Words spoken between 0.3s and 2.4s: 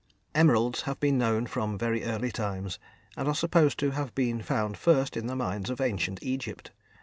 Emeralds have been known from very early